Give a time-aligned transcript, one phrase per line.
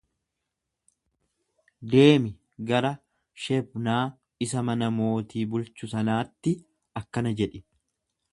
[1.91, 2.31] Deemi
[2.71, 2.91] gara
[3.43, 4.01] Shebnaa
[4.47, 6.57] isa mana mootii bulchu sanaatti
[7.05, 7.65] akkana jedhi.